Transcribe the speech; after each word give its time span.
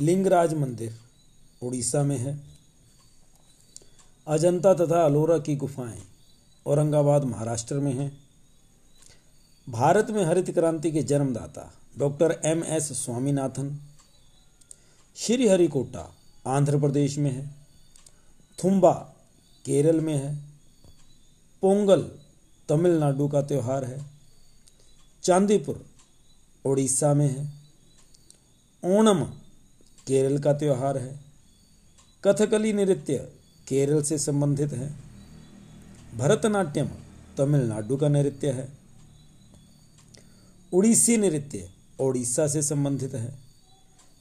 लिंगराज 0.00 0.54
मंदिर, 0.54 0.98
उड़ीसा 1.62 2.02
में 2.02 2.18
है। 2.18 2.40
अजंता 4.26 4.74
तथा 4.74 5.04
अलोरा 5.04 5.38
की 5.38 5.56
गुफाएँ 5.56 6.02
औरंगाबाद, 6.66 7.24
महाराष्ट्र 7.24 7.74
में 7.74 7.94
हैं। 7.94 8.20
भारत 9.68 10.06
में 10.10 10.24
हरित 10.24 10.50
क्रांति 10.50 10.92
के 10.92 11.02
जन्मदाता 11.02 11.72
doctor 11.98 12.40
M 12.44 12.64
S 12.64 12.92
Swaminathan. 12.92 13.80
Sriharikota, 15.16 16.14
Andhra 16.46 16.80
Pradesh 16.80 17.18
में 17.18 17.30
है। 17.30 17.54
थुम्बा, 18.64 18.92
केरल 19.64 20.00
में 20.00 20.14
है। 20.14 20.36
पोंगल, 21.62 22.02
तमिलनाडु 22.68 23.28
का 23.28 23.42
त्यौहार 23.42 23.84
है। 23.84 24.06
चांदीपुर, 25.22 25.86
उड़ीसा 26.64 27.14
में 27.14 27.38
है। 27.38 27.52
ओणम 28.84 29.47
केरल 30.08 30.38
का 30.38 30.52
त्यौहार 30.52 30.98
है। 30.98 31.20
कथकली 32.24 32.72
नृत्य 32.72 33.18
केरल 33.68 34.02
से 34.02 34.18
संबंधित 34.18 34.72
है। 34.72 34.94
भरतनाट्यम 36.16 36.88
तमिलनाडु 37.38 37.96
का 37.96 38.08
नृत्य 38.08 38.50
है। 38.50 38.68
उड़ीसी 40.72 41.16
नृत्य 41.16 41.70
ओडिशा 42.00 42.48
से 42.48 42.62
संबंधित 42.62 43.14
है। 43.14 43.38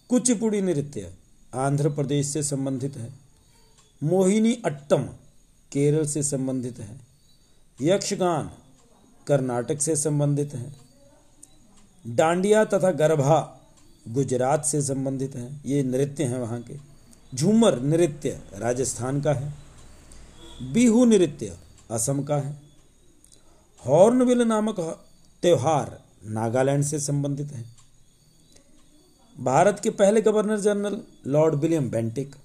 कुचिपुड़ी 0.09 0.61
नृत्य 0.61 1.13
आंध्र 1.55 1.89
प्रदेश 1.89 2.27
से 2.27 2.43
संबंधित 2.43 2.97
है। 2.97 3.13
मोहिनी 4.03 4.61
अट्टम 4.65 5.03
केरल 5.71 6.07
से 6.07 6.23
संबंधित 6.23 6.79
है। 6.79 6.99
यक्षगान 7.81 8.51
कर्नाटक 9.27 9.81
से 9.81 9.95
संबंधित 9.95 10.53
है। 10.53 10.75
डांडिया 12.07 12.65
तथा 12.65 12.91
गरभा 12.91 13.56
गुजरात 14.07 14.65
से 14.65 14.81
संबंधित 14.81 15.35
है, 15.35 15.49
ये 15.65 15.83
नृत्य 15.83 16.23
हैं 16.23 16.39
वहाँ 16.39 16.61
के। 16.61 16.75
झूमर 17.33 17.79
नृत्य 17.81 18.39
राजस्थान 18.53 19.21
का 19.21 19.33
है, 19.33 19.53
बिहू 20.73 21.05
नृत्य 21.05 21.57
असम 21.91 22.23
का 22.23 22.37
है, 22.37 22.55
हॉर्नबिल 23.83 24.41
नामक 24.41 24.79
त्यौहार 25.43 25.97
नागालैंड 26.25 26.83
से 26.83 26.99
संबंधित 26.99 27.51
है। 27.51 27.65
भारत 29.37 29.79
के 29.79 29.89
पहले 29.91 30.21
governor 30.21 30.59
general 30.59 31.01
Lord 31.27 31.55
William 31.55 31.89
Bentinck, 31.89 32.35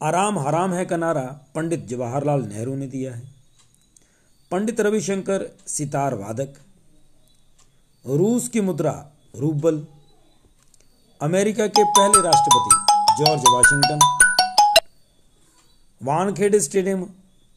आराम 0.00 0.38
हराम 0.38 0.72
है 0.72 0.84
का 0.84 0.96
नारा 0.96 1.24
पंडित 1.54 1.86
जवाहरलाल 1.86 2.42
नेहरू 2.42 2.74
ने 2.76 2.86
दिया 2.86 3.14
है। 3.14 3.30
पंडित 4.50 4.80
रविशंकर 4.80 5.46
सितार 5.66 6.14
वादक, 6.14 6.54
रूस 8.04 8.48
की 8.48 8.60
मुद्रा 8.60 8.92
रूबल 9.38 9.86
अमेरिका 11.22 11.66
के 11.66 11.84
पहले 11.84 12.22
राष्ट्रपति, 12.22 12.76
George 13.18 13.42
Washington. 13.48 13.98
Wankhede 16.02 16.60
stadium 16.60 17.04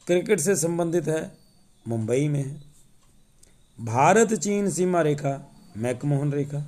cricket 0.08 0.40
से 0.40 0.56
संबंधित 0.56 1.08
है, 1.08 1.32
मुंबई 1.88 2.28
में 2.28 2.44
है। 2.44 2.64
भारत 3.82 4.34
चीन 4.34 4.70
सीमा 4.72 5.02
रेखा, 5.02 5.52
मैकमोहन 5.78 6.32
रेखा। 6.32 6.66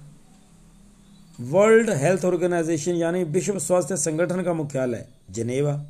वर्ल्ड 1.42 1.90
हेल्थ 1.90 2.26
ऑर्गेनाइजेशन 2.26 2.92
यानी 2.92 3.24
विश्व 3.24 3.60
स्वास्थ्य 3.60 3.98
संगठन 3.98 4.44
का 4.44 4.54
मुख्यालय, 4.54 5.08
जनेवा। 5.32 5.86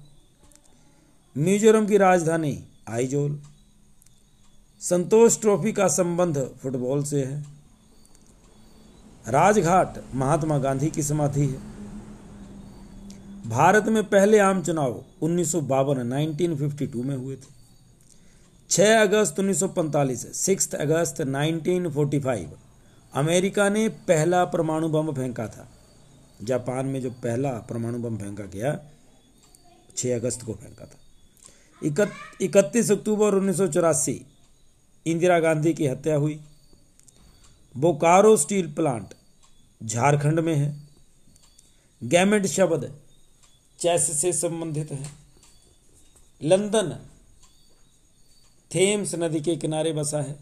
मिजोरम 1.38 1.88
की 1.88 1.98
राजधानी 1.98 2.64
आइजोल। 2.90 3.42
संतोष 4.82 5.42
ट्रॉफी 5.42 5.72
का 5.72 5.88
संबंध 5.88 6.50
फुटबॉल 6.64 7.04
से 7.04 7.24
है। 7.24 7.53
राजघाट 9.26 9.98
महात्मा 10.16 10.58
गांधी 10.58 10.90
की 10.90 11.04
समाधि 11.04 11.46
है। 11.48 11.60
भारत 13.50 13.86
में 13.86 14.04
पहले 14.04 14.40
आम 14.40 14.62
चुनाव 14.64 15.04
उन्नीस 15.22 15.52
नाइनटीन 15.56 16.52
में 16.96 17.16
हुए 17.16 17.36
थे। 17.36 17.52
6 18.70 19.02
अगस्त 19.02 19.40
1945 19.40 20.26
सिक्स 20.36 20.74
अगस्त 20.76 21.22
1945 21.22 22.48
अमेरिका 23.14 23.70
ने 23.70 23.88
पहला 24.08 24.44
परमाणु 24.46 24.88
बम 24.90 25.12
फेंका 25.14 25.48
था। 25.48 25.68
जापान 26.44 26.86
में 26.86 27.02
जो 27.02 27.10
पहला 27.24 27.52
परमाणु 27.70 28.00
बम 28.00 28.18
फेंका 28.18 28.46
गया 28.46 28.78
6 29.98 30.16
अगस्त 30.16 30.46
को 30.46 30.54
फेंका 30.54 30.86
था। 30.86 30.98
इकतीस 32.42 32.92
अक्टूबर 32.92 33.36
उन्नीस 33.36 33.58
सौ 33.58 33.68
चौरासी, 33.68 34.26
इंदिरा 35.06 35.40
गांधी 35.40 35.74
की 35.74 35.88
हत्या 35.88 36.16
हुई। 36.16 36.40
बोकारो 37.76 38.36
स्टील 38.38 38.72
प्लांट 38.74 39.14
झारखंड 39.86 40.40
में 40.40 40.56
है। 40.56 40.84
गैमेट 42.04 42.46
शब्द 42.46 43.00
चेस 43.80 44.22
से 44.22 44.34
संबंधित 44.34 44.92
है। 44.92 45.12
लंदन, 46.44 46.92
थेम्स 48.76 49.16
नदी 49.16 49.42
के 49.42 49.56
किनारे 49.56 49.94
बसा 49.94 50.22
है। 50.22 50.36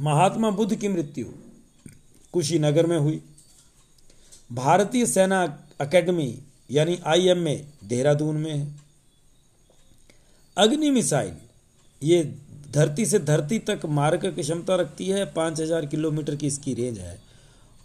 महात्मा 0.00 0.50
बुद्ध 0.50 0.76
की 0.76 0.88
मृत्यु 0.88 1.26
कुशीनगर 2.32 2.86
में 2.86 2.98
हुई। 2.98 3.22
भारतीय 4.52 5.06
सेना 5.06 5.42
अकेडमी 5.80 6.42
यानी 6.70 7.00
आईएमए 7.06 7.66
देहरादून 7.84 8.36
में 8.36 8.56
है। 8.56 8.80
अग्नि 10.56 10.90
मिसाइल, 10.90 11.36
ये 12.02 12.38
धरती 12.68 13.06
से 13.06 13.18
धरती 13.20 13.58
तक 13.60 13.86
मार्ग 13.88 14.24
की 14.26 14.42
क्षमता 14.42 14.74
रखती 14.76 15.06
है, 15.06 15.24
पाँच 15.26 15.60
हज़ार 15.60 15.86
किलोमीटर 15.86 16.36
की 16.36 16.46
इसकी 16.46 16.74
रेंज 16.74 16.98
है। 16.98 17.18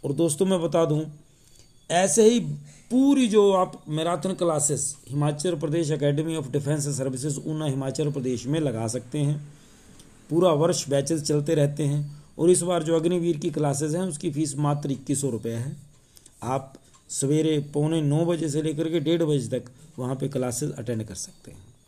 और 0.04 0.14
दोस्तों, 0.14 0.46
मैं 0.46 0.62
बता 0.62 0.86
दूँ, 0.86 1.06
ऐसे 1.90 2.24
ही 2.24 2.40
पूरी 2.92 3.28
जो 3.28 3.52
आप 3.54 3.82
marathon 3.90 4.34
classes 4.34 4.96
Himachal 5.10 5.56
Pradesh 5.60 5.92
academy 5.92 6.36
of 6.36 6.52
defence 6.52 6.88
services 6.98 7.40
Una 7.42 7.66
Himachal 7.66 8.12
Pradesh 8.12 8.46
में 8.48 8.60
लगा 8.60 8.88
सकते 8.88 9.20
हैं। 9.20 9.38
पूरा 10.30 10.52
वर्ष 10.54 10.88
बैचेस 10.90 11.24
चलते 11.24 11.56
रहते 11.56 11.84
हैं 11.84 12.22
और 12.40 12.50
इस 12.50 12.62
बार 12.62 12.84
जो 12.84 12.96
अग्निवीर 12.96 13.38
की 13.38 13.50
क्लासेस 13.52 13.96
हैं, 13.96 14.02
उसकी 14.02 14.32
फ़ीस 14.32 14.56
मात्र 14.58 14.92
इक्कीस 14.92 15.22
सौ 15.22 15.30
रुपये 15.30 15.54
है। 15.54 15.76
आप 16.44 16.74
सवेरे 17.10 17.58
पौने 17.74 18.02
नौ 18.02 18.26
बजे 18.26 18.50
से 18.50 18.62
लेकर 18.62 18.90
के 18.90 19.00
डेढ़ 19.00 19.24
बजे 19.24 19.48
तक 19.50 19.72
वहाँ 20.00 20.16
पे 20.16 20.28
क्लासेस 20.28 20.72
अटेंड 20.72 21.04
कर 21.04 21.16
सकते 21.16 21.52
हैं। 21.52 21.63